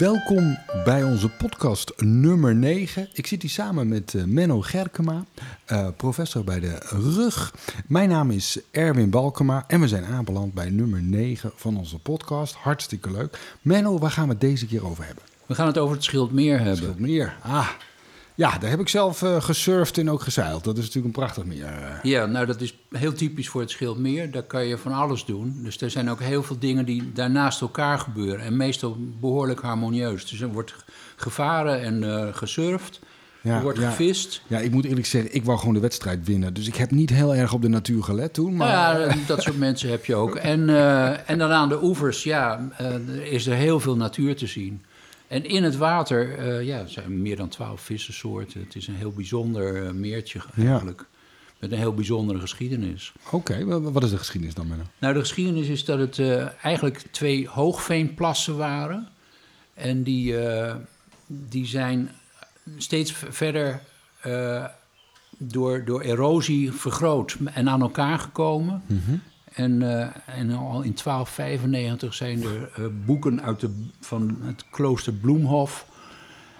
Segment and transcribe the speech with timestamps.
[0.00, 3.08] Welkom bij onze podcast nummer 9.
[3.12, 5.24] Ik zit hier samen met uh, Menno Gerkema,
[5.72, 7.54] uh, professor bij de RUG.
[7.86, 12.54] Mijn naam is Erwin Balkema en we zijn aanbeland bij nummer 9 van onze podcast.
[12.54, 13.38] Hartstikke leuk.
[13.62, 15.22] Menno, waar gaan we het deze keer over hebben?
[15.46, 16.76] We gaan het over het Schildmeer hebben.
[16.76, 17.68] Schildmeer, ah.
[18.40, 20.64] Ja, daar heb ik zelf uh, gesurfd en ook gezeild.
[20.64, 22.00] Dat is natuurlijk een prachtig meer.
[22.02, 24.30] Ja, nou dat is heel typisch voor het Schildmeer.
[24.30, 25.60] Daar kan je van alles doen.
[25.62, 28.40] Dus er zijn ook heel veel dingen die daarnaast elkaar gebeuren.
[28.40, 30.26] En meestal behoorlijk harmonieus.
[30.26, 30.74] Dus er wordt
[31.16, 33.00] gevaren en uh, gesurfd.
[33.40, 34.42] Ja, er wordt ja, gevist.
[34.46, 36.54] Ja, ik moet eerlijk zeggen, ik wou gewoon de wedstrijd winnen.
[36.54, 38.56] Dus ik heb niet heel erg op de natuur gelet toen.
[38.56, 38.94] Maar...
[38.94, 40.36] Nou ja, dat soort mensen heb je ook.
[40.36, 42.68] En, uh, en dan aan de oevers, ja,
[43.22, 44.82] is er heel veel natuur te zien.
[45.30, 48.60] En in het water uh, ja, zijn meer dan twaalf vissensoorten.
[48.60, 51.00] Het is een heel bijzonder uh, meertje eigenlijk.
[51.00, 51.18] Ja.
[51.58, 53.12] Met een heel bijzondere geschiedenis.
[53.26, 54.84] Oké, okay, wat is de geschiedenis dan, Menno?
[54.98, 59.08] Nou, de geschiedenis is dat het uh, eigenlijk twee hoogveenplassen waren.
[59.74, 60.34] En die,
[61.26, 62.10] die zijn
[62.76, 63.82] steeds verder
[65.38, 68.82] door, door erosie vergroot en aan elkaar gekomen.
[68.86, 69.22] Mm -hmm.
[69.60, 70.00] En, uh,
[70.38, 75.88] en al in 1295 zijn er uh, boeken uit de, van het klooster Bloemhof.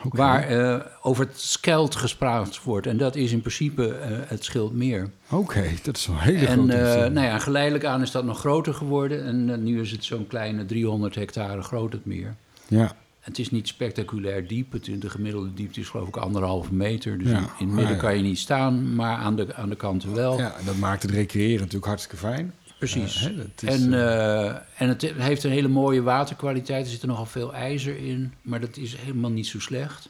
[0.04, 0.20] Okay.
[0.20, 2.86] Waar uh, over het skeld gesproken wordt.
[2.86, 5.10] En dat is in principe het Schildmeer.
[5.30, 8.38] Oké, okay, dat is een hele en, grote nou ja, geleidelijk aan is dat nog
[8.38, 9.24] groter geworden.
[9.24, 12.34] En nu is het zo'n kleine 300 hectare groot het meer.
[12.68, 12.96] Ja.
[13.20, 14.72] Het is niet spectaculair diep.
[14.72, 17.18] Het, de gemiddelde diepte is geloof ik anderhalve meter.
[17.18, 18.00] Dus ja, in, in het midden ja.
[18.00, 20.38] kan je niet staan, maar aan de, aan de kanten wel.
[20.38, 22.54] Ja, dat maakt het recreëren natuurlijk hartstikke fijn.
[22.81, 23.31] Precies.
[23.61, 26.84] Is, en, uh, en het heeft een hele mooie waterkwaliteit.
[26.84, 30.09] Er zit er nogal veel ijzer in, maar dat is helemaal niet zo slecht.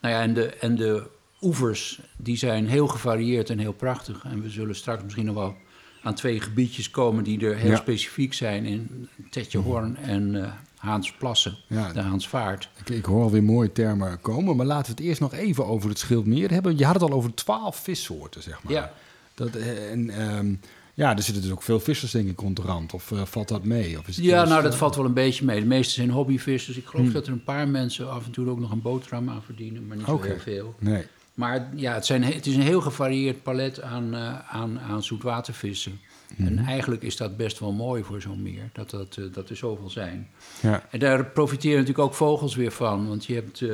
[0.00, 1.06] Nou ja, en de, en de
[1.40, 4.24] oevers die zijn heel gevarieerd en heel prachtig.
[4.24, 5.56] En we zullen straks misschien nog wel
[6.02, 7.76] aan twee gebiedjes komen die er heel ja.
[7.76, 12.68] specifiek zijn in Tetjehoorn en uh, Haansplassen, ja, de Haansvaart.
[12.84, 15.88] Ik, ik, hoor alweer mooie termen komen, maar laten we het eerst nog even over
[15.88, 16.78] het Schildmeer hebben.
[16.78, 18.72] Je had het al over twaalf vissoorten, zeg maar.
[18.72, 18.92] Ja.
[19.34, 19.56] Dat,
[19.90, 20.60] en, um,
[20.96, 22.94] ja, er zitten dus ook veel vissers denk ik rond de rand.
[22.94, 23.98] Of uh, valt dat mee?
[23.98, 25.60] Of is het ja, nou dat uh, valt wel een beetje mee.
[25.60, 26.76] De meeste zijn hobbyvissers.
[26.76, 27.12] Ik geloof hm.
[27.12, 29.96] dat er een paar mensen af en toe ook nog een boterham aan verdienen, maar
[29.96, 30.28] niet okay.
[30.28, 30.74] zo heel veel.
[30.78, 31.04] Nee.
[31.34, 36.00] Maar ja, het, zijn, het is een heel gevarieerd palet aan, uh, aan, aan zoetwatervissen.
[36.36, 39.90] En eigenlijk is dat best wel mooi voor zo'n meer, dat, dat, dat er zoveel
[39.90, 40.28] zijn.
[40.62, 40.82] Ja.
[40.90, 43.64] En daar profiteren natuurlijk ook vogels weer van, want je hebt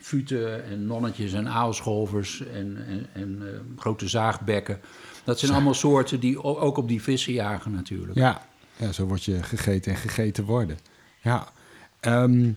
[0.00, 3.42] futen en nonnetjes en aalscholvers en, en, en
[3.76, 4.80] grote zaagbekken.
[5.24, 8.18] Dat zijn allemaal soorten die ook op die vissen jagen natuurlijk.
[8.18, 8.42] Ja,
[8.76, 10.78] ja zo word je gegeten en gegeten worden.
[11.20, 11.48] Ja.
[12.00, 12.56] Um,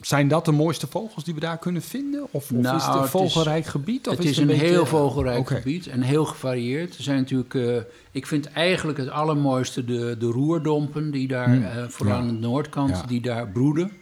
[0.00, 2.22] zijn dat de mooiste vogels die we daar kunnen vinden?
[2.22, 4.08] Of, of nou, is het een vogelrijk gebied?
[4.08, 5.56] Of het is, is een, een heel vogelrijk okay.
[5.56, 6.96] gebied en heel gevarieerd.
[6.96, 7.76] Er zijn natuurlijk, uh,
[8.10, 11.62] ik vind eigenlijk het allermooiste de, de roerdompen, die daar, hmm.
[11.62, 12.20] uh, vooral ja.
[12.20, 13.02] aan de noordkant, ja.
[13.06, 13.92] die daar broeden.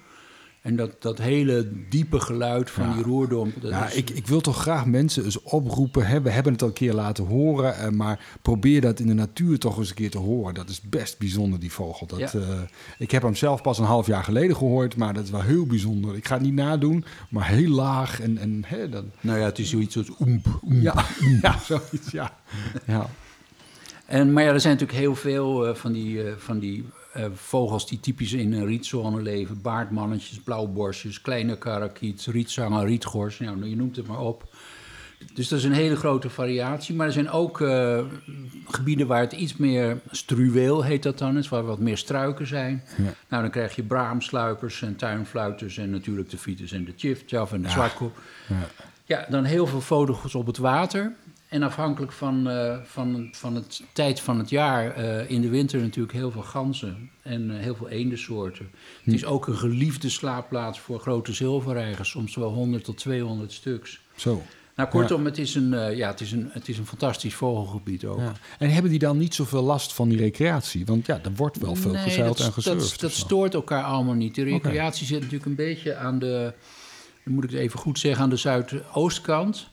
[0.67, 2.95] En dat, dat hele diepe geluid van Ja.
[2.95, 3.63] die roerdomp.
[3.63, 6.07] Dat Ja, is, ik, ik wil toch graag mensen eens oproepen.
[6.07, 6.21] Hè?
[6.21, 9.59] We hebben het al een keer laten horen, eh, maar probeer dat in de natuur
[9.59, 10.55] toch eens een keer te horen.
[10.55, 12.07] Dat is best bijzonder, die vogel.
[12.07, 12.31] Dat, Ja.
[12.33, 12.61] eh,
[12.99, 15.67] ik heb hem zelf pas een half jaar geleden gehoord, maar dat is wel heel
[15.67, 16.17] bijzonder.
[16.17, 18.21] Ik ga het niet nadoen, maar heel laag.
[18.21, 20.83] En, en, hè, dat, Nou ja, het is zoiets als oemp, oemp.
[20.83, 21.05] ja,
[21.43, 22.37] ja, zoiets, ja.
[22.87, 23.07] ja.
[24.07, 26.85] En, maar ja, er zijn natuurlijk heel veel uh, van die, uh, van die
[27.19, 29.63] uh, vogels die typisch in een rietzone leven.
[29.63, 33.39] Baardmannetjes, blauwborstjes, kleine karakiet, rietzanger, rietgors.
[33.39, 34.55] Nou, je noemt het maar op.
[35.35, 36.95] Dus dat is een hele grote variatie.
[36.95, 37.57] Maar er zijn ook
[38.67, 41.49] gebieden waar het iets meer struweel heet dat dan is.
[41.49, 42.83] Waar wat meer struiken zijn.
[42.97, 43.13] Ja.
[43.29, 45.79] Nou, dan krijg je braamsluipers en tuinfluiters.
[45.79, 47.73] En natuurlijk de fiets en de tjiftjaf en de Ja.
[47.75, 48.19] zwartkop.
[48.49, 48.67] ja.
[49.09, 51.13] Ja, dan heel veel vogels op het water.
[51.49, 55.81] En afhankelijk van, uh, van, van het tijd van het jaar, uh, in de winter
[55.81, 58.69] natuurlijk heel veel ganzen en uh, heel veel eendensoorten.
[58.71, 59.11] Hm.
[59.11, 64.01] Het is ook een geliefde slaapplaats voor grote zilverreigers, soms wel 100 tot 200 stuks.
[64.17, 64.43] Zo.
[64.77, 68.19] Nou, kortom, het, is een, ja, het, is een, het is een fantastisch vogelgebied ook.
[68.19, 68.33] Ja.
[68.59, 70.87] En hebben die dan niet zoveel last van die recreatie?
[70.87, 72.91] Want ja, er wordt wel veel nee, gezeild en gesurfd.
[72.91, 74.35] Dat, dat stoort elkaar allemaal niet.
[74.35, 75.07] De recreatie okay.
[75.07, 76.53] zit natuurlijk een beetje aan de,
[77.25, 79.71] dan moet ik het even goed zeggen, aan de zuidoostkant.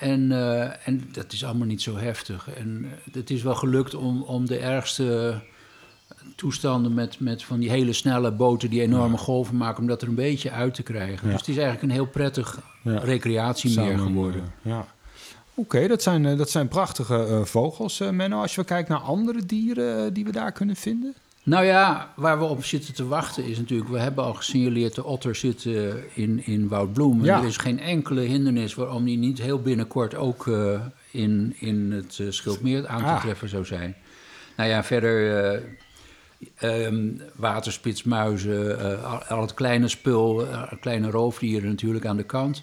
[0.00, 2.48] En, uh, en dat is allemaal niet zo heftig.
[2.50, 5.40] En uh, het is wel gelukt om, om de ergste
[6.36, 10.08] toestanden met, met van die hele snelle boten die enorme golven maken, om dat er
[10.08, 11.26] een beetje uit te krijgen.
[11.26, 11.32] Ja.
[11.32, 12.98] Dus het is eigenlijk een heel prettig ja.
[12.98, 14.52] recreatiemeer geworden.
[14.62, 14.78] Ja.
[15.54, 18.40] Oké, okay, dat, zijn, dat zijn prachtige uh, vogels, Menno.
[18.40, 21.14] Als je kijkt naar andere dieren die we daar kunnen vinden.
[21.42, 23.90] Nou ja, waar we op zitten te wachten is natuurlijk...
[23.90, 27.24] we hebben al gesignaleerd, de otter zit uh, in, in Woudbloem.
[27.24, 27.38] Ja.
[27.38, 30.14] Er is geen enkele hindernis waarom die niet heel binnenkort...
[30.14, 33.20] ook uh, in, in het uh, Schildmeer aan te ah.
[33.20, 33.96] treffen zou zijn.
[34.56, 35.62] Nou ja, verder
[36.54, 42.62] Ehm, waterspitsmuizen, eh, al, het kleine spul, eh, kleine roofdieren natuurlijk aan de kant.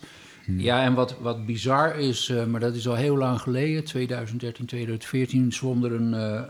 [0.57, 4.65] Ja, en wat, wat bizar is, eh, maar dat is al heel lang geleden, 2013,
[4.65, 6.41] 2014, zwom er een, eh,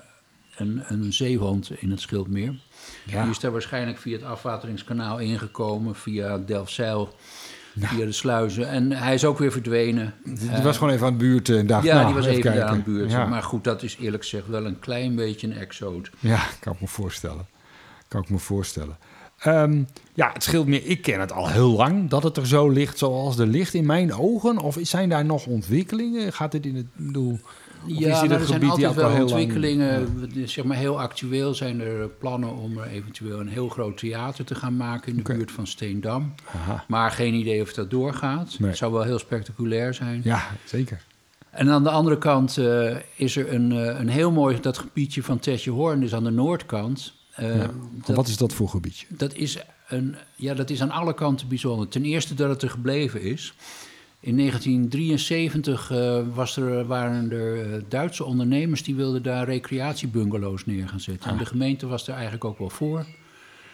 [0.57, 2.55] een, een zeehond in het Schildmeer.
[3.03, 3.21] Ja.
[3.21, 7.15] Die is daar waarschijnlijk via het afwateringskanaal ingekomen, via Delfzijl,
[7.79, 8.69] via de sluizen.
[8.69, 10.13] En hij is ook weer verdwenen.
[10.23, 12.59] Die was gewoon even aan de buurt en dacht, Ja, nou, die was even kijken.
[12.61, 13.11] daar aan de buurt.
[13.11, 13.25] Ja.
[13.25, 16.09] Maar goed, dat is eerlijk gezegd wel een klein beetje een exoot.
[16.19, 17.45] Ja, kan ik me voorstellen.
[18.07, 18.97] Kan ik me voorstellen.
[19.37, 19.83] Ehm,
[20.13, 20.85] ja, het scheelt meer.
[20.85, 23.85] Ik ken het al heel lang dat het er zo ligt zoals er ligt in
[23.85, 24.57] mijn ogen.
[24.57, 26.33] Of zijn daar nog ontwikkelingen?
[26.33, 27.39] Gaat het in het ik bedoel?
[27.83, 30.07] Of is Ja, nou, er zijn altijd wel lang- ontwikkelingen.
[30.45, 34.55] Zeg maar heel actueel zijn er plannen om er eventueel een heel groot theater te
[34.55, 36.33] gaan maken in de buurt van Steendam.
[36.55, 36.83] Aha.
[36.87, 38.55] Maar geen idee of dat doorgaat.
[38.59, 38.69] Nee.
[38.69, 40.21] Het zou wel heel spectaculair zijn.
[40.23, 41.01] Ja, zeker.
[41.49, 45.23] En aan de andere kant eh, is er een, eh, een heel mooi, dat gebiedje
[45.23, 47.13] van Tetje Hoorn, dus aan de noordkant.
[47.33, 47.69] Eh, Ja.
[48.05, 49.05] dat, Wat is dat voor gebiedje?
[49.09, 49.57] dat, is
[49.87, 51.87] een, ja, dat is aan alle kanten bijzonder.
[51.87, 53.53] Ten eerste dat het er gebleven is.
[54.19, 60.87] In 1973 eh, was er, waren er eh, Duitse ondernemers die wilden daar recreatiebungalows neer
[60.87, 61.31] gaan zetten.
[61.31, 63.05] En de gemeente was er eigenlijk ook wel voor.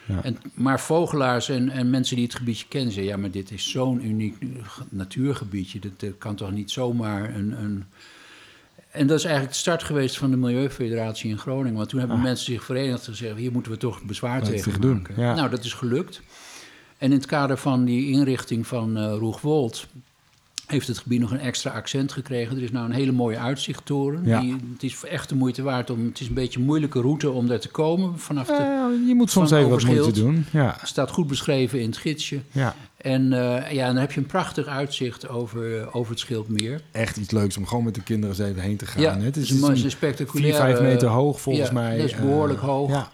[0.06, 0.24] Ja.
[0.24, 3.12] En, maar vogelaars en, en mensen die het gebiedje kennen zeggen...
[3.12, 4.38] ja, maar dit is zo'n uniek
[4.90, 5.80] natuurgebiedje.
[5.80, 7.86] Dat, dat kan toch niet zomaar een, een...
[8.92, 11.78] En dat is eigenlijk de start geweest van de Milieufederatie in Groningen.
[11.78, 13.38] Want toen hebben mensen zich verenigd en gezegd...
[13.38, 15.22] hier moeten we toch bezwaar tegen doen, maken.
[15.22, 15.36] ja.
[15.36, 16.22] Nou, dat is gelukt.
[16.98, 19.88] En in het kader van die inrichting van eh Roegwold...
[20.74, 22.58] heeft het gebied nog een extra accent gekregen.
[22.58, 24.22] Er is nou een hele mooie uitzichttoren.
[24.26, 24.40] Ja.
[24.40, 26.06] Die, het is echt de moeite waard om...
[26.06, 28.54] Het is een beetje een moeilijke route om daar te komen vanaf de...
[28.54, 30.46] Eh, je moet soms even wat moeite doen.
[30.52, 32.40] Ja, Het staat goed beschreven in het gidsje.
[32.52, 32.76] ja.
[32.98, 36.82] En eh, ja, dan heb je een prachtig uitzicht over, eh, over het Schildmeer.
[36.92, 39.02] Echt iets leuks om gewoon met de kinderen eens even heen te gaan.
[39.02, 39.24] Ja, hè.
[39.24, 40.54] het is een, het is een spectaculair...
[40.54, 41.98] 4, 5 meter hoog volgens ja, mij.
[41.98, 42.90] dat is Eh, behoorlijk hoog.
[42.90, 43.10] Ja,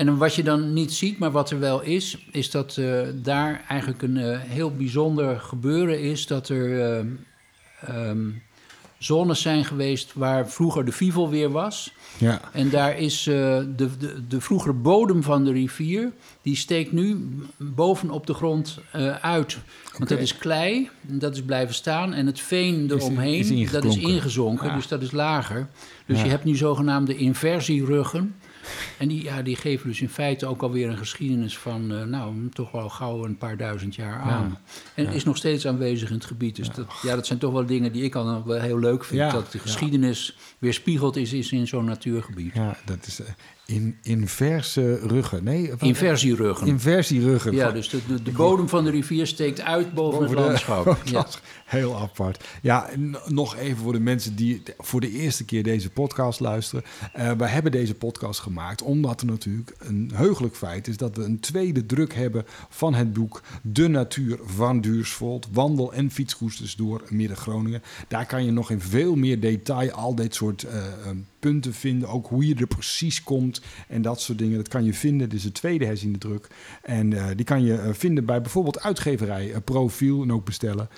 [0.00, 2.18] En wat je dan niet ziet, maar wat er wel is...
[2.30, 6.26] is dat eh, daar eigenlijk een eh, heel bijzonder gebeuren is...
[6.26, 7.06] dat er ehm,
[7.80, 8.28] ehm,
[8.98, 11.92] zones zijn geweest waar vroeger de Fivel weer was...
[12.18, 12.40] ja.
[12.52, 13.34] En daar is eh,
[13.76, 16.12] de, de, de vroegere bodem van de rivier,
[16.42, 19.58] die steekt nu bovenop de grond eh, uit.
[19.96, 22.12] Want dat is klei, en dat is blijven staan.
[22.12, 24.74] En het veen eromheen, is dat is ingezonken, Ja.
[24.74, 25.68] dus dat is lager.
[26.06, 26.24] Dus Ja.
[26.24, 28.34] je hebt nu zogenaamde inversieruggen.
[28.98, 32.48] En die, ja, die geven dus in feite ook alweer een geschiedenis van, eh, nou,
[32.52, 34.58] toch wel gauw een paar duizend jaar aan.
[34.94, 36.56] En is nog steeds aanwezig in het gebied.
[36.56, 39.30] Dus dat, ja, dat zijn toch wel dingen die ik al wel heel leuk vind.
[39.30, 42.54] Dat de geschiedenis weerspiegeld is, is in zo'n natuurgebied.
[42.54, 43.26] ja, dat is eh,
[43.70, 45.44] in, inverse ruggen.
[45.44, 46.66] Nee, Inversieruggen.
[46.66, 47.52] Inversieruggen.
[47.54, 50.98] ja, dus de, de, de bodem van de rivier steekt uit boven, Boven het landschap.
[51.04, 51.26] ja.
[51.64, 52.44] Heel apart.
[52.62, 52.88] Ja,
[53.26, 56.84] nog even voor de mensen die voor de eerste keer deze podcast luisteren.
[57.12, 61.22] Eh wij hebben deze podcast gemaakt omdat er natuurlijk een heugelijk feit is dat we
[61.24, 65.48] een tweede druk hebben van het boek De Natuur van Duursvold.
[65.52, 67.82] Wandel- en fietsroutes door Midden-Groningen.
[68.08, 72.08] Daar kan je nog in veel meer detail al dit soort eh, eh, punten vinden.
[72.08, 74.56] Ook hoe je er precies komt en dat soort dingen.
[74.56, 75.28] Dat kan je vinden.
[75.28, 76.46] Dit is de tweede herziende druk.
[76.82, 80.88] En eh, die kan je eh, vinden bij bijvoorbeeld uitgeverij eh, Profiel en ook bestellen.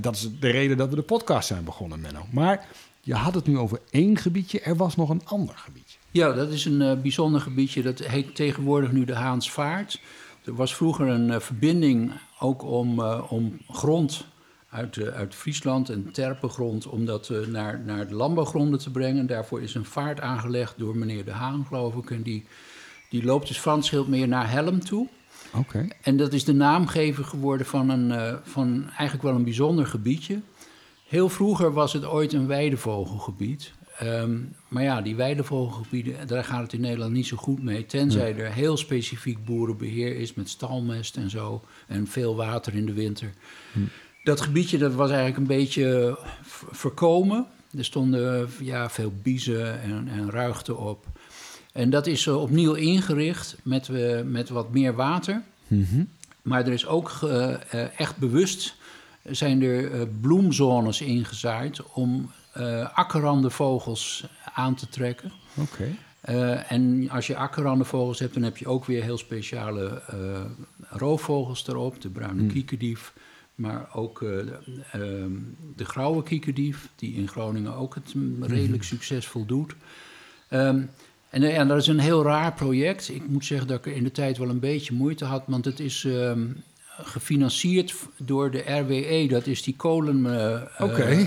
[0.00, 2.26] Dat is de reden dat we de podcast zijn begonnen, Menno.
[2.30, 2.66] Maar
[3.00, 4.60] je had het nu over één gebiedje.
[4.60, 5.98] Er was nog een ander gebiedje.
[6.10, 7.82] Ja, dat is een bijzonder gebiedje.
[7.82, 10.00] Dat heet tegenwoordig nu de Haansvaart.
[10.44, 14.26] Er was vroeger een verbinding ook om, om grond
[14.72, 16.86] uit, eh, uit Friesland en terpengrond...
[16.86, 19.26] om dat eh, naar, naar de landbouwgronden te brengen.
[19.26, 22.10] Daarvoor is een vaart aangelegd door meneer De Haan, geloof ik.
[22.10, 22.44] En die,
[23.10, 25.08] die loopt dus van Schildmeer naar Helm toe.
[25.54, 25.88] Oké.
[26.00, 30.40] En dat is de naamgever geworden van, een, eh, van eigenlijk wel een bijzonder gebiedje.
[31.08, 33.72] Heel vroeger was het ooit een weidevogelgebied.
[33.98, 34.38] Ehm,
[34.68, 37.86] maar ja, die weidevogelgebieden, daar gaat het in Nederland niet zo goed mee.
[37.86, 41.62] Tenzij er heel specifiek boerenbeheer is met stalmest en zo.
[41.86, 43.32] En veel water in de winter.
[44.22, 47.46] Dat gebiedje dat was eigenlijk een beetje v- voorkomen.
[47.78, 51.06] Er stonden ja, veel biezen en, en ruigte op.
[51.72, 55.42] En dat is eh, opnieuw ingericht met, eh, met wat meer water.
[56.42, 58.74] Maar er is ook eh, echt bewust
[59.24, 64.24] zijn er eh, bloemzones ingezaaid om eh akkerrande vogels
[64.54, 65.32] aan te trekken.
[65.54, 65.88] Oké.
[66.20, 70.16] Eh, en als je akkerrande vogels hebt, dan heb je ook weer heel speciale eh,
[70.88, 72.00] roofvogels erop.
[72.02, 73.12] De bruine kiekendief,
[73.62, 74.58] maar ook eh, de,
[74.92, 75.32] ehm,
[75.76, 79.74] de grauwe kiekendief, die in Groningen ook het redelijk succesvol doet.
[80.48, 80.82] Ehm,
[81.30, 83.08] en, eh, ja, dat is een heel raar project.
[83.08, 85.64] Ik moet zeggen dat ik er in de tijd wel een beetje moeite had, want
[85.64, 86.46] het is ehm,
[87.02, 89.26] gefinancierd door de RWE.
[89.28, 90.26] Dat is die kolen...
[90.38, 91.26] eh, Oké.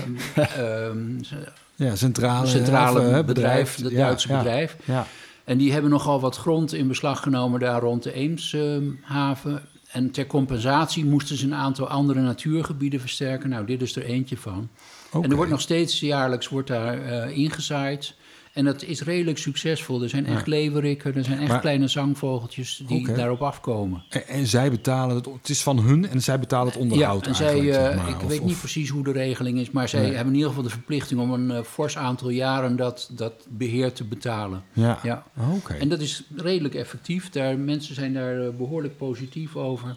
[1.78, 4.76] Ja, centrale, centrale bedrijf, dat Ja, Duitse ja, bedrijf.
[4.84, 5.06] Ja.
[5.44, 9.62] En die hebben nogal wat grond in beslag genomen daar rond de Eemshaven.
[9.92, 13.50] En ter compensatie moesten ze een aantal andere natuurgebieden versterken.
[13.50, 14.68] Nou, dit is er eentje van.
[15.12, 18.14] En er wordt nog steeds jaarlijks wordt daar uh, ingezaaid.
[18.56, 20.02] En dat is redelijk succesvol.
[20.02, 20.50] Er zijn echt ja.
[20.50, 24.04] leeuwerikken, er zijn echt kleine zangvogeltjes die daarop afkomen.
[24.08, 27.24] En, en, zij betalen het, het is van hun en zij betalen het onderhoud.
[27.24, 30.26] Ja, en zij, uh, ik weet niet precies hoe de regeling is, maar zij hebben
[30.26, 34.04] in ieder geval de verplichting om een uh, fors aantal jaren dat, dat beheer te
[34.04, 34.62] betalen.
[34.72, 35.26] Ja, ja.
[35.54, 35.74] oké.
[35.74, 37.30] En dat is redelijk effectief.
[37.30, 39.96] Daar, mensen zijn daar uh, behoorlijk positief over.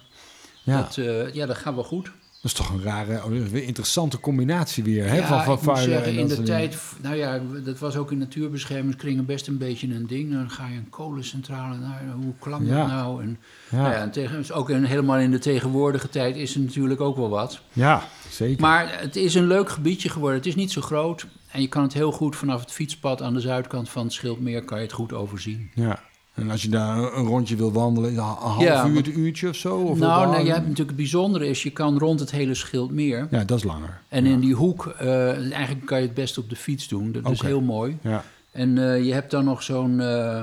[0.63, 0.81] Ja.
[0.81, 0.95] Dat,
[1.33, 2.11] ja, dat gaat wel goed.
[2.41, 5.07] Dat is toch een rare, oh, interessante combinatie weer.
[5.07, 5.17] Hè?
[5.17, 6.77] Ja, van, van ik moet zeggen, in de tijd...
[7.01, 10.31] Nou ja, dat was ook in natuurbeschermingskringen best een beetje een ding.
[10.33, 12.33] Dan ga je een kolencentrale naar, hoe
[12.65, 12.77] ja.
[12.77, 13.21] dat nou?
[13.23, 13.37] En,
[13.69, 13.77] ja.
[13.77, 17.15] Nou ja, en tegen, ook in, helemaal in de tegenwoordige tijd is er natuurlijk ook
[17.15, 17.61] wel wat.
[17.73, 18.61] Ja, zeker.
[18.61, 20.37] Maar het is een leuk gebiedje geworden.
[20.37, 21.27] Het is niet zo groot.
[21.51, 24.63] En je kan het heel goed vanaf het fietspad aan de zuidkant van het Schildmeer...
[24.63, 25.71] kan je het goed overzien.
[25.73, 25.99] Ja,
[26.39, 29.55] en als je daar een rondje wil wandelen, een half Ja, uur, een uurtje of
[29.55, 29.77] zo?
[29.77, 33.27] Of nou, nee, je hebt natuurlijk het bijzondere is, je kan rond het hele Schildmeer...
[33.31, 34.01] Ja, dat is langer.
[34.07, 37.11] En in die hoek, eh, eigenlijk kan je het best op de fiets doen.
[37.11, 37.97] Dat is heel mooi.
[38.01, 40.41] Ja, En eh, je hebt dan nog zo'n eh,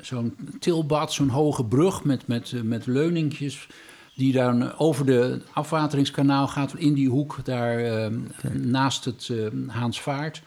[0.00, 3.68] zo'n tilbad, zo'n hoge brug met, met, met leuningjes...
[4.14, 8.10] die dan over de afwateringskanaal gaat in die hoek daar
[8.52, 9.30] naast het
[9.66, 10.42] Haansvaart.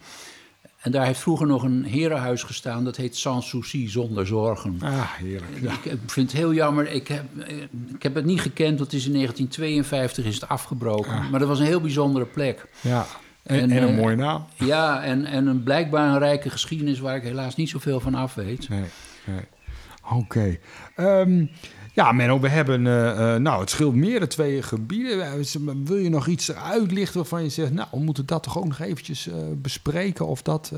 [0.77, 4.77] En daar heeft vroeger nog een herenhuis gestaan, dat heet Sans Souci, zonder zorgen.
[4.83, 5.61] ah, heerlijk.
[5.61, 5.71] Ja.
[5.91, 6.91] Ik vind het heel jammer.
[6.91, 7.23] Ik heb,
[7.93, 11.29] ik heb het niet gekend, want het is in 1952 is het afgebroken.
[11.29, 12.65] Maar dat was een heel bijzondere plek.
[12.81, 13.05] ja.
[13.43, 14.45] En, En, en een eh, mooie naam.
[14.55, 18.33] Ja, en, en een blijkbaar een rijke geschiedenis waar ik helaas niet zoveel van af
[18.33, 18.69] weet.
[18.69, 18.83] Nee,
[19.25, 19.39] nee.
[20.11, 20.57] Oké.
[20.95, 21.45] Ehm,
[21.93, 25.21] ja, Menno, we hebben eh, eh, nou, het scheelt meer twee gebieden.
[25.21, 25.31] Eh,
[25.83, 27.73] Wil je nog iets uitlichten waarvan je zegt...
[27.73, 30.27] nou, we moeten dat toch ook nog eventjes bespreken...
[30.27, 30.71] of dat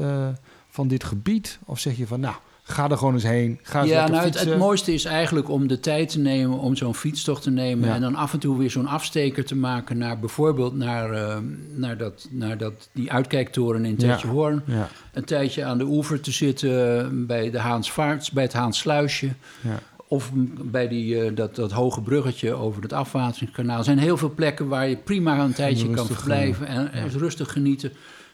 [0.69, 1.59] van dit gebied?
[1.65, 2.35] Of zeg je van, nou,
[2.69, 3.59] ga er gewoon eens heen.
[3.61, 6.95] Ga eens Ja, nou, het, mooiste is eigenlijk om de tijd te nemen om zo'n
[6.95, 7.87] fietstocht te nemen.
[7.87, 7.95] Ja.
[7.95, 11.37] En dan af en toe weer zo'n afsteker te maken naar bijvoorbeeld naar, eh,
[11.75, 13.95] naar, dat, naar dat, die uitkijktoren in.
[13.95, 14.61] Tetjehoorn.
[14.65, 19.29] Ja, Een tijdje aan de oever te zitten bij, de Haansvaarts, bij het Haansluisje.
[19.61, 19.79] ja.
[20.07, 23.77] Of bij die, eh, dat, dat hoge bruggetje over het afwateringskanaal.
[23.77, 26.67] Er zijn heel veel plekken waar je prima een tijdje kan rustig, verblijven.
[26.67, 27.91] En rustig genieten.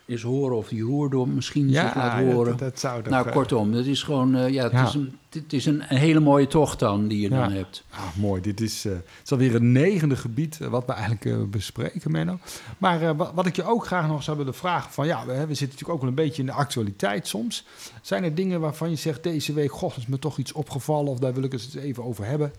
[0.07, 2.49] Eens horen of die roerdom misschien ja zich laat dat- horen.
[2.51, 4.35] Dat, dat zou nou, eh, kortom, het is gewoon...
[4.35, 4.87] eh, ja, het Ja.
[4.87, 7.39] is, een, het is een, een hele mooie tocht dan die je Ja.
[7.41, 7.83] dan hebt.
[7.89, 12.11] Ah, mooi, dit is, eh, het is alweer het negende gebied wat we eigenlijk bespreken,
[12.11, 12.37] Menno.
[12.77, 15.65] Maar wat, ik je ook graag nog zou willen vragen, van ja, we, we zitten
[15.67, 17.65] natuurlijk ook wel een beetje in de actualiteit soms.
[18.01, 21.19] Zijn er dingen waarvan je zegt deze week, goh, is me toch iets opgevallen of
[21.19, 22.51] daar wil ik het eens even over hebben?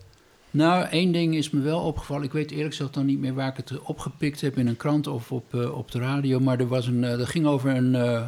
[0.51, 2.23] Nou, één ding is me wel opgevallen.
[2.23, 4.57] Ik weet eerlijk gezegd dan niet meer waar ik het opgepikt heb...
[4.57, 6.39] in een krant of op, eh, op de radio.
[6.39, 8.27] Maar er, was een, eh, dat ging over een, eh,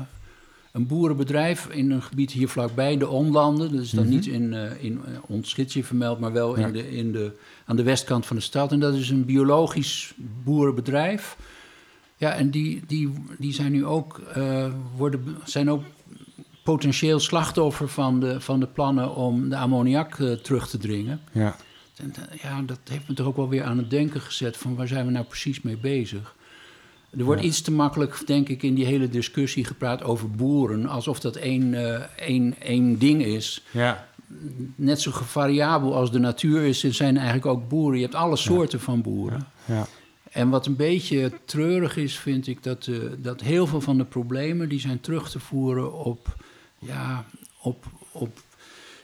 [0.71, 3.71] een boerenbedrijf in een gebied hier vlakbij, de Onlanden.
[3.71, 4.13] Dat is dan Mhm.
[4.13, 6.65] niet in, in ons gidsje vermeld, maar wel Ja.
[6.67, 7.31] in de, in de,
[7.65, 8.71] aan de westkant van de stad.
[8.71, 11.37] En dat is een biologisch boerenbedrijf.
[12.17, 14.21] Ja, en die, die, die zijn nu ook,
[14.97, 15.83] worden, zijn ook
[16.63, 21.19] potentieel slachtoffer van de, van de plannen om de ammoniak terug te dringen.
[21.31, 21.55] Ja,
[21.99, 24.75] En, eh, ja, dat heeft me toch ook wel weer aan het denken gezet van
[24.75, 26.35] waar zijn we nou precies mee bezig.
[27.17, 27.47] Er wordt Ja.
[27.47, 31.73] iets te makkelijk, denk ik, in die hele discussie gepraat over boeren, alsof dat één,
[31.73, 33.63] eh, één, één ding is.
[33.71, 34.07] ja,
[34.75, 37.97] Net zo variabel als de natuur is, zijn eigenlijk ook boeren.
[37.97, 39.47] Je hebt alle soorten van boeren.
[39.65, 39.87] ja,
[40.31, 44.03] En wat een beetje treurig is, vind ik, dat, eh, dat heel veel van de
[44.05, 46.35] problemen die zijn terug te voeren op,
[46.79, 47.25] ja,
[47.61, 48.39] op, op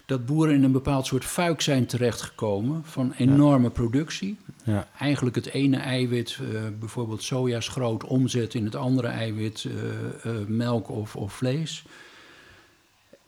[0.06, 4.38] dat boeren in een bepaald soort fuik zijn terechtgekomen van enorme productie.
[4.64, 10.48] ja, Eigenlijk het ene eiwit, eh, bijvoorbeeld sojaschroot, omzet in het andere eiwit, eh, eh,
[10.48, 11.86] melk of, of vlees.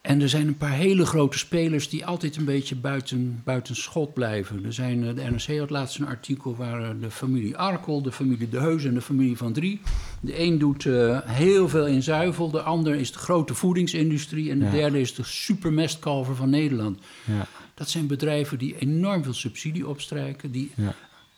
[0.08, 4.14] En er zijn een paar hele grote spelers die altijd een beetje buiten, buiten schot
[4.14, 4.66] blijven.
[4.66, 8.12] Er zijn, eh, de NRC had laatst een artikel waar eh, de familie Arkel, de
[8.12, 9.82] familie De Heus en de familie Van Drie.
[10.22, 14.60] De een doet eh, heel veel in zuivel, de ander is de grote voedingsindustrie en
[14.60, 14.72] de Ja.
[14.72, 17.00] derde is de supermestkalver van Nederland.
[17.26, 20.96] ja, Dat zijn bedrijven die enorm veel subsidie opstrijken, die ja,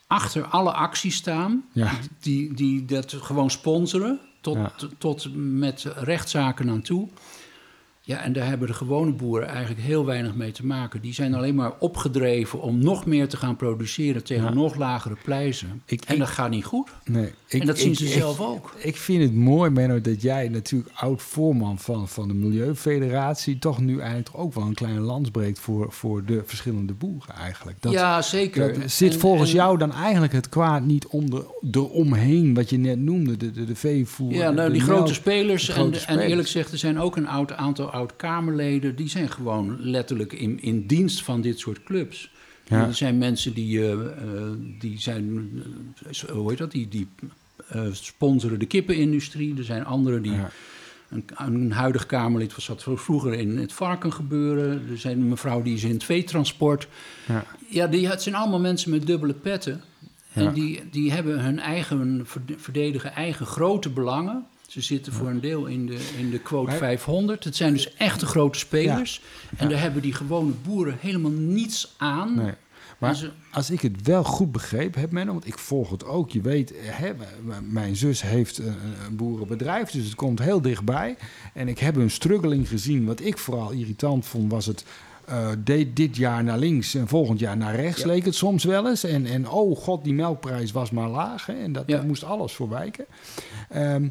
[0.08, 1.64] achter alle acties staan,
[2.20, 4.58] die, die dat gewoon sponsoren, tot,
[4.98, 7.10] tot met rechtszaken aan toe.
[8.10, 11.02] Ja, en daar hebben de gewone boeren eigenlijk heel weinig mee te maken.
[11.02, 14.54] Die zijn alleen maar opgedreven om nog meer te gaan produceren tegen Ja.
[14.54, 15.82] nog lagere prijzen.
[15.86, 16.90] Ik- en ik- dat gaat niet goed.
[17.06, 17.32] nee.
[17.48, 18.74] Ik, en dat zien ze zelf ook.
[18.78, 23.60] Ik vind het mooi, Menno, dat jij natuurlijk oud-voorman van, van de Milieufederatie...
[23.60, 27.82] toch nu eigenlijk ook wel een kleine lans breekt voor, voor de verschillende boeren eigenlijk.
[27.82, 28.80] Dat, ja, zeker.
[28.80, 32.78] dat zit En- volgens en- jou dan eigenlijk het kwaad niet onder, eromheen, wat je
[32.78, 34.34] net noemde, de, de, de veevoer.
[34.34, 35.70] Ja, nou, die melk, grote spelers.
[35.70, 40.34] en, en eerlijk gezegd, er zijn ook een oud aantal oud-Kamerleden, die zijn gewoon letterlijk
[40.34, 42.32] in, in dienst van dit soort clubs.
[42.68, 42.88] Ja.
[42.88, 43.98] Er zijn mensen die, eh,
[44.80, 45.52] die zijn,
[46.06, 47.08] eh, hoe heet dat, die, die
[47.92, 49.58] sponsoren de kippenindustrie.
[49.58, 50.32] Er zijn anderen die...
[50.32, 50.50] Ja.
[51.10, 54.90] Een, een huidig Kamerlid was zat vroeger in het varkengebeuren.
[54.90, 56.88] Er zijn een mevrouw die is in het veetransport.
[57.28, 57.46] Ja.
[57.70, 59.82] Ja, die, het zijn allemaal mensen met dubbele petten.
[60.34, 60.42] Ja.
[60.42, 64.46] En die, die hebben hun eigen, verde- verdedigen eigen grote belangen.
[64.70, 67.44] Ze zitten voor een deel in de, in de quote Maar- 500.
[67.44, 69.22] Het zijn dus echte grote spelers.
[69.58, 72.36] En daar hebben die gewone boeren helemaal niets aan.
[72.36, 72.54] Nee.
[72.98, 76.06] Maar En ze- als ik het wel goed begrepen heb, Menno, want ik volg het
[76.06, 76.30] ook.
[76.30, 78.76] Je weet, hè, m- m- mijn zus heeft een,
[79.08, 81.18] een boerenbedrijf, dus het komt heel dichtbij.
[81.54, 83.06] En ik heb een struggeling gezien.
[83.06, 84.84] Wat ik vooral irritant vond, was het...
[85.26, 88.08] eh, deed dit jaar naar links en volgend jaar naar rechts, Ja.
[88.08, 89.04] leek het soms wel eens.
[89.04, 91.46] En, en oh god, die melkprijs was maar laag.
[91.46, 93.06] Hè, en dat, daar moest alles voor wijken.
[93.70, 94.08] Ehm,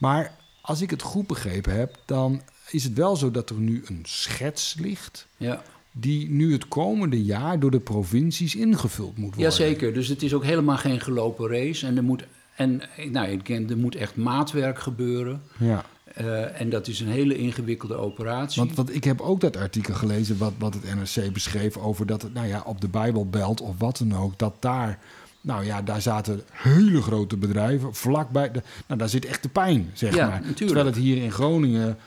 [0.00, 3.82] maar als ik het goed begrepen heb, dan is het wel zo dat er nu
[3.86, 5.62] een schets ligt Ja.
[5.92, 9.42] die nu het komende jaar door de provincies ingevuld moet worden.
[9.42, 11.86] Jazeker, dus het is ook helemaal geen gelopen race.
[11.86, 12.24] En er moet,
[12.56, 15.42] en, nou, er moet echt maatwerk gebeuren.
[15.58, 18.62] Ja, Eh, en dat is een hele ingewikkelde operatie.
[18.62, 22.22] want, want ik heb ook dat artikel gelezen wat, wat het NRC beschreef over dat
[22.22, 24.98] het, nou ja, op de Bijbelbelt of wat dan ook, dat daar,
[25.40, 28.50] nou ja, daar zaten hele grote bedrijven vlakbij.
[28.50, 30.34] De, nou, daar zit echt de pijn, zeg Ja, maar.
[30.40, 30.56] natuurlijk.
[30.58, 31.98] Terwijl het hier in Groningen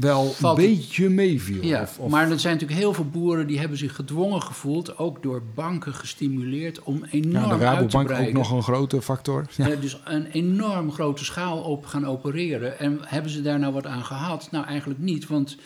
[0.00, 1.62] wel Valt een beetje meeviel.
[1.64, 4.98] Ja, Of, of- maar er zijn natuurlijk heel veel boeren die hebben zich gedwongen gevoeld,
[4.98, 9.44] ook door banken gestimuleerd, om enorm ja, de Rabobank ook nog een grote factor.
[9.56, 9.68] Ja.
[9.80, 12.78] Dus een enorm grote schaal op gaan opereren.
[12.78, 14.48] En hebben ze daar nou wat aan gehad?
[14.50, 15.56] Nou, eigenlijk niet, want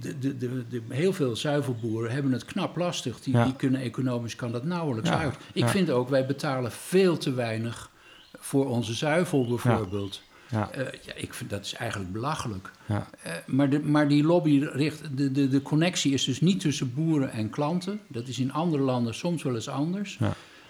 [0.00, 3.20] de, de, de, de, heel veel zuivelboeren hebben het knap lastig.
[3.20, 3.44] Die, Ja.
[3.44, 5.34] die kunnen economisch, kan dat nauwelijks Ja, uit.
[5.52, 5.68] Ik ja.
[5.68, 7.90] vind ook, wij betalen veel te weinig
[8.38, 10.22] voor onze zuivel bijvoorbeeld.
[10.50, 12.70] Ja, Eh, ja, ik vind dat is eigenlijk belachelijk.
[12.86, 13.06] ja.
[13.22, 15.16] Eh, maar, de, maar die lobby richt.
[15.16, 18.00] De, de, de connectie is dus niet tussen boeren en klanten.
[18.08, 20.18] Dat is in andere landen soms wel eens anders.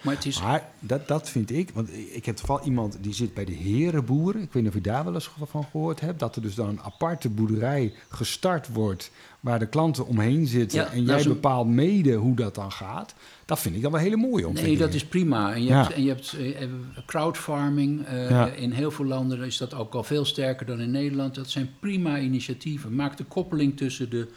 [0.03, 0.41] Maar het is.
[0.41, 4.41] Maar dat, dat vind ik, want ik heb toevallig iemand die zit bij de herenboeren.
[4.41, 6.19] Ik weet niet of je daar wel eens van gehoord hebt.
[6.19, 10.79] Dat er dus dan een aparte boerderij gestart wordt waar de klanten omheen zitten.
[10.79, 13.13] Ja, en jij een- bepaalt mede hoe dat dan gaat.
[13.45, 14.79] Dat vind ik dan wel hele mooie Nee, ontwikkeling.
[14.79, 15.53] dat is prima.
[15.53, 15.81] En je Ja.
[15.83, 16.67] hebt, en je hebt eh,
[17.05, 18.05] crowdfarming.
[18.05, 18.47] eh, Ja.
[18.47, 21.35] In heel veel landen is dat ook al veel sterker dan in Nederland.
[21.35, 22.95] Dat zijn prima initiatieven.
[22.95, 24.27] Maak de koppeling tussen de,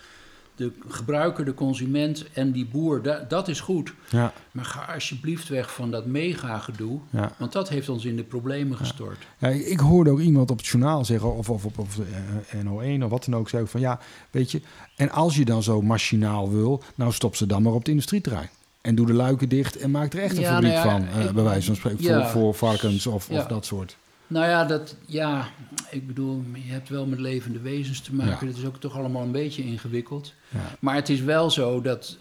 [0.57, 3.03] de gebruiker, de consument en die boer.
[3.03, 3.93] Da- dat is goed.
[4.11, 6.99] Ja, Maar ga alsjeblieft weg van dat mega-gedoe.
[7.11, 7.33] ja.
[7.39, 9.19] Want dat heeft ons in de problemen gestort.
[9.39, 13.03] Ja, ik hoorde ook iemand op het journaal zeggen, of, of op of, eh, NO1
[13.05, 13.99] of wat dan ook, zei van ja,
[14.31, 14.61] weet je,
[14.97, 18.49] en als je dan zo machinaal wil, nou stop ze dan maar op het industrieterrein.
[18.81, 21.45] En doe de luiken dicht en maak er echt een fabriek nou van, ik- bij
[21.45, 23.97] wijze van spreken, voor, voor varkens of, of dat soort.
[24.27, 25.49] Nou ja, dat, ja,
[25.91, 28.47] ik bedoel, je hebt wel met levende wezens te maken.
[28.47, 28.53] Ja.
[28.53, 30.35] Dat is ook toch allemaal een beetje ingewikkeld.
[30.49, 30.77] Ja.
[30.81, 32.19] Maar het is wel zo dat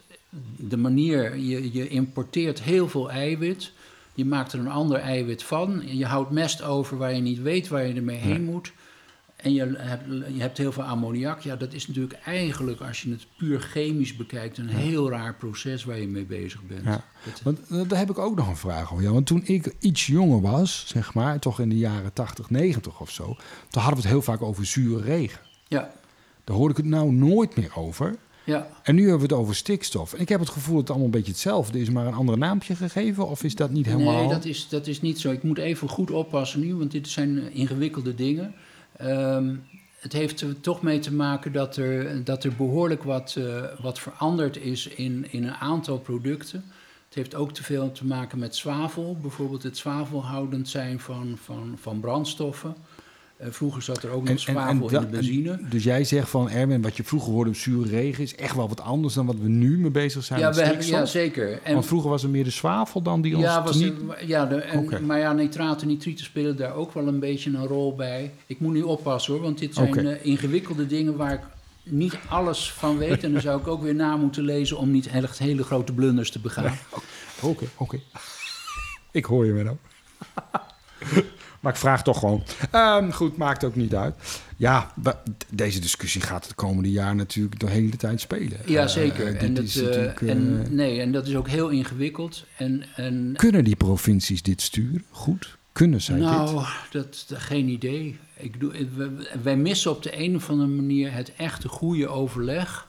[0.56, 3.72] de manier, je, je importeert heel veel eiwit.
[4.14, 5.82] Je maakt er een ander eiwit van.
[5.84, 8.72] Je houdt mest over waar je niet weet waar je ermee heen moet.
[9.36, 11.40] En je hebt, je hebt heel veel ammoniak.
[11.40, 15.84] Ja, dat is natuurlijk eigenlijk, als je het puur chemisch bekijkt, een heel raar proces
[15.84, 16.84] waar je mee bezig bent.
[16.84, 17.04] Ja.
[17.42, 19.04] Want eh, daar heb ik ook nog een vraag over.
[19.04, 23.00] Ja, want toen ik iets jonger was, zeg maar, toch in de jaren 80, 90
[23.00, 25.40] of zo, toen hadden we het heel vaak over zure regen.
[25.68, 25.90] ja,
[26.44, 28.14] Daar hoorde ik het nou nooit meer over.
[28.44, 28.66] ja.
[28.82, 30.12] En nu hebben we het over stikstof.
[30.14, 32.38] En ik heb het gevoel dat het allemaal een beetje hetzelfde is, maar een ander
[32.38, 33.28] naampje gegeven.
[33.28, 34.18] Of is dat niet helemaal...
[34.20, 35.30] Nee, dat is, dat is niet zo.
[35.30, 38.54] Ik moet even goed oppassen nu, want dit zijn eh, ingewikkelde dingen.
[38.96, 39.54] Ehm,
[39.98, 43.98] het heeft er toch mee te maken dat er, dat er behoorlijk wat, eh, wat
[43.98, 46.64] veranderd is in, in een aantal producten.
[47.06, 49.18] Het heeft ook te veel te maken met zwavel.
[49.20, 52.74] Bijvoorbeeld het zwavelhoudend zijn van, van, van brandstoffen.
[53.36, 55.58] Eh, vroeger zat er ook nog zwavel in de benzine.
[55.68, 58.22] Dus jij zegt van, Erwin, wat je vroeger hoorde zure regen...
[58.22, 60.62] is echt wel wat anders dan wat we nu mee bezig zijn Ja, met we
[60.62, 61.04] hebben, stikstof?
[61.12, 61.62] ja, zeker.
[61.62, 63.94] En, Want vroeger was er meer de zwavel dan die ons Ja, was niet...
[64.08, 67.66] er- ja de, en, maar ja, nitraten, nitrieten spelen daar ook wel een beetje een
[67.66, 68.32] rol bij.
[68.46, 71.40] Ik moet nu oppassen hoor, want dit zijn eh, ingewikkelde dingen waar ik
[71.82, 73.24] niet alles van weet.
[73.24, 76.30] En dan zou ik ook weer na moeten lezen om niet echt hele grote blunders
[76.30, 76.78] te begaan.
[77.40, 78.00] Oké, oké.
[79.10, 79.78] ik hoor je, Menno.
[81.66, 82.42] maar ik vraag toch gewoon.
[82.70, 84.14] Ehm, goed, maakt ook niet uit.
[84.56, 84.92] Ja,
[85.50, 88.58] deze discussie gaat het komende jaar natuurlijk de hele tijd spelen.
[88.66, 89.36] Ja, Eh, zeker.
[89.36, 92.44] en, dat, eh, natuurlijk, eh, en, nee, en dat is ook heel ingewikkeld.
[92.56, 95.04] En, en Kunnen die provincies dit sturen?
[95.10, 95.56] Goed.
[95.72, 96.24] Kunnen zij dit?
[96.24, 98.18] nou, dat, dat- geen idee.
[98.36, 102.85] Ik we- wij missen op de een of andere manier het echte goede overleg.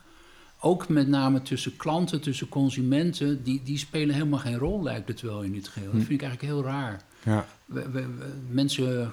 [0.59, 3.43] Ook met name tussen klanten, tussen consumenten.
[3.43, 5.91] Die, die spelen helemaal geen rol, lijkt het wel in dit geheel.
[5.91, 7.01] Dat vind ik eigenlijk heel raar.
[7.23, 7.45] Ja.
[7.65, 9.11] We, we- we- mensen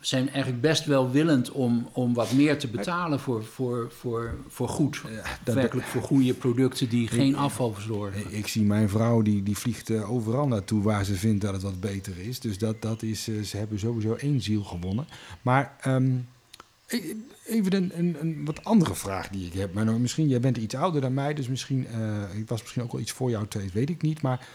[0.00, 4.68] zijn eigenlijk best wel willend om, om wat meer te betalen voor, voor, voor, voor
[4.68, 5.02] goed.
[5.44, 8.36] dat- Werkelijk voor goede producten die geen afval verzorgen.
[8.36, 11.62] Ik zie mijn vrouw, die, die vliegt eh, overal naartoe waar ze vindt dat het
[11.62, 12.40] wat beter is.
[12.40, 15.06] Dus dat, dat is, eh, ze hebben sowieso één ziel gewonnen.
[15.42, 16.10] Maar ehm,
[17.46, 19.74] even een, een, een wat andere vraag die ik heb.
[19.74, 22.82] Maar nou, misschien, jij bent iets ouder dan mij, dus misschien, eh, ik was misschien
[22.82, 24.22] ook wel iets voor jou tijd, weet ik niet.
[24.22, 24.46] Maar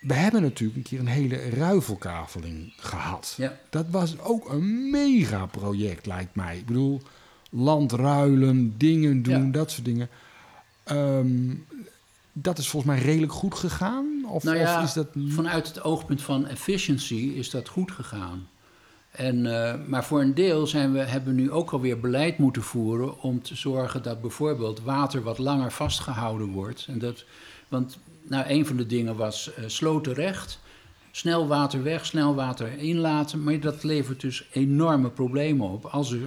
[0.00, 3.34] we hebben natuurlijk een keer een hele ruivelkaveling gehad.
[3.36, 3.58] Ja.
[3.70, 6.56] Dat was ook een mega project, lijkt mij.
[6.58, 7.00] Ik bedoel,
[7.50, 9.52] land ruilen, dingen doen, Ja.
[9.52, 10.08] dat soort dingen.
[10.84, 11.54] Ehm,
[12.32, 14.24] dat is volgens mij redelijk goed gegaan?
[14.28, 15.08] Of, Nou ja, of is dat...
[15.28, 18.48] Vanuit het oogpunt van efficiency is dat goed gegaan.
[19.10, 22.62] En, eh, maar voor een deel zijn we, hebben we nu ook alweer beleid moeten
[22.62, 26.86] voeren om te zorgen dat bijvoorbeeld water wat langer vastgehouden wordt.
[26.88, 27.24] En dat,
[27.68, 30.58] want nou, een van de dingen was eh slotenrecht.
[31.10, 33.42] Snel water weg, snel water inlaten.
[33.42, 35.84] Maar dat levert dus enorme problemen op.
[35.84, 36.20] Als er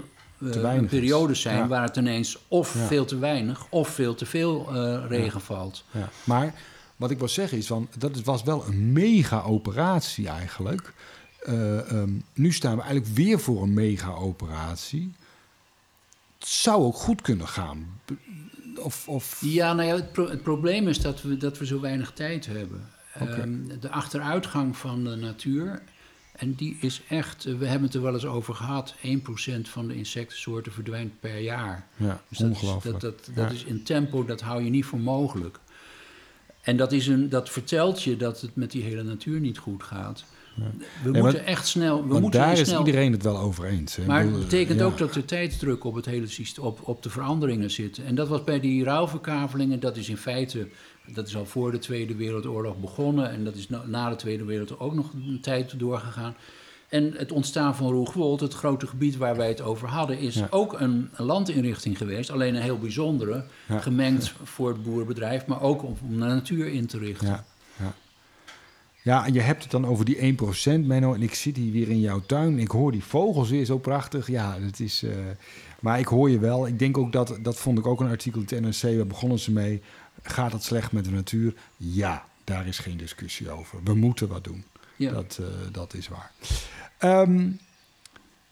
[0.54, 1.68] eh, periodes zijn Ja.
[1.68, 2.80] waar het ineens of Ja.
[2.88, 4.68] veel te weinig of veel te veel
[5.08, 5.84] regen valt.
[5.92, 6.10] Ja.
[6.24, 6.54] Maar
[6.96, 10.94] wat ik wil zeggen is, van, dat was wel een mega operatie eigenlijk.
[11.46, 15.14] Eh, ehm, nu staan we eigenlijk weer voor een mega operatie.
[16.40, 18.00] Het zou ook goed kunnen gaan.
[18.80, 21.80] Of, of Ja, nou ja, het, pro- het probleem is dat we, dat we zo
[21.80, 22.90] weinig tijd hebben.
[23.14, 25.82] Ehm, de achteruitgang van de natuur,
[26.36, 29.88] en die is echt, eh, we hebben het er wel eens over gehad, 1% van
[29.88, 31.88] de insectensoorten verdwijnt per jaar.
[31.96, 33.00] ja, Dus dat, is, ongelooflijk.
[33.00, 33.56] dat, dat, dat Ja.
[33.56, 35.60] is in tempo, dat hou je niet voor mogelijk.
[36.62, 39.84] En dat, is een, dat vertelt je dat het met die hele natuur niet goed
[39.84, 40.26] gaat.
[40.56, 42.08] We Nee, moeten maar- echt snel...
[42.08, 43.96] We moeten daar is snel, iedereen het wel over eens.
[43.96, 44.06] hè.
[44.06, 44.86] Maar het betekent ja.
[44.86, 47.98] ook dat er tijdsdruk op het hele systeem, op, op de veranderingen zit.
[48.06, 50.68] En dat was bij die rouwverkavelingen, dat is in feite,
[51.14, 53.30] dat is al voor de Tweede Wereldoorlog begonnen.
[53.32, 56.36] En dat is na, na de Tweede Wereldoorlog ook nog een tijd doorgegaan.
[56.90, 60.48] En het ontstaan van Roegwold, het grote gebied waar wij het over hadden, is Ja.
[60.50, 62.30] ook een, een landinrichting geweest.
[62.32, 63.80] Alleen een heel bijzondere, Ja.
[63.80, 67.28] gemengd voor het boerenbedrijf, maar ook om, om de natuur in te richten.
[67.28, 67.94] Ja,
[69.04, 69.26] ja.
[69.26, 71.14] je hebt het dan over die 1%, Menno.
[71.14, 72.60] En ik zit hier weer in jouw tuin.
[72.60, 74.28] Ik hoor die vogels weer zo prachtig.
[74.28, 75.04] Ja, het is...
[75.04, 75.16] eh,
[75.80, 76.68] maar ik hoor je wel.
[76.68, 77.38] Ik denk ook dat...
[77.42, 78.96] Dat vond ik ook een artikel in het NRC.
[78.98, 79.82] Waar begonnen ze mee?
[80.22, 81.54] Gaat het slecht met de natuur?
[81.78, 83.80] Ja, daar is geen discussie over.
[83.84, 84.64] We moeten wat doen.
[84.96, 85.12] Ja.
[85.12, 86.32] Dat, eh, dat is waar.
[86.98, 87.50] Ehm,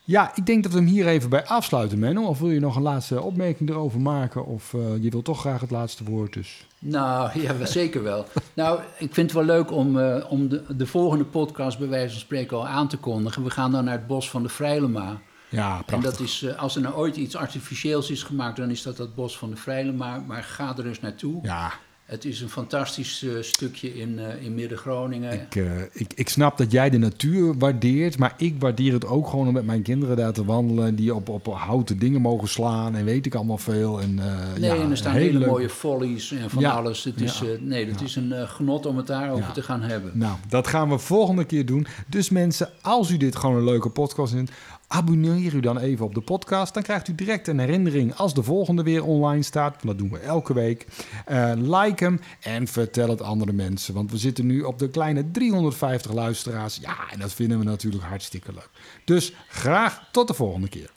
[0.04, 2.26] ja, ik denk dat we hem hier even bij afsluiten, Menno.
[2.26, 4.46] Of wil je nog een laatste opmerking erover maken?
[4.46, 6.68] Of eh, je wil toch graag het laatste woord, dus...
[6.84, 8.26] Nou, ja, zeker wel.
[8.54, 12.12] Nou, ik vind het wel leuk om, eh, om de, de volgende podcast bij wijze
[12.12, 13.44] van spreken al aan te kondigen.
[13.44, 15.22] We gaan dan naar het bos van de Vrijlema.
[15.50, 16.12] Ja, En prachtig.
[16.12, 19.16] dat is, eh, als er nou ooit iets artificieels is gemaakt, dan is dat het
[19.16, 20.24] bos van de Vrijlema.
[20.28, 21.40] Maar ga er eens naartoe.
[21.44, 21.72] Ja,
[22.12, 25.34] Het is een fantastisch eh, stukje in, eh, in Midden-Groningen.
[25.34, 29.28] Ik, eh, ik, ik snap dat jij de natuur waardeert, maar ik waardeer het ook
[29.28, 32.96] gewoon om met mijn kinderen daar te wandelen, die op, op houten dingen mogen slaan
[32.96, 34.02] en weet ik allemaal veel.
[34.02, 37.04] En, Nee, ja, en er staan hele mooie follies en van Ja, alles.
[37.04, 40.12] Het is, ja, nee, het is een genot om het daarover te gaan hebben.
[40.14, 41.88] Nou, dat gaan we volgende keer doen.
[42.08, 44.52] Dus mensen, als u dit gewoon een leuke podcast vindt,
[44.92, 46.74] abonneer u dan even op de podcast.
[46.74, 49.76] Dan krijgt u direct een herinnering als de volgende weer online staat.
[49.84, 50.88] Dat doen we elke week.
[51.26, 53.94] Eh, like hem en vertel het andere mensen.
[53.94, 56.78] Want we zitten nu op de kleine 350 luisteraars.
[56.82, 58.70] Ja, en dat vinden we natuurlijk hartstikke leuk.
[59.06, 60.90] Dus graag tot de volgende keer.